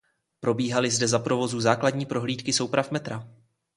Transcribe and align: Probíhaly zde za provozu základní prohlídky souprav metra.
Probíhaly 0.39 0.91
zde 0.91 1.07
za 1.07 1.19
provozu 1.19 1.59
základní 1.59 2.05
prohlídky 2.05 2.53
souprav 2.53 2.91
metra. 2.91 3.27